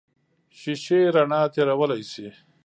[0.59, 2.27] شیشې رڼا تېرولی شي.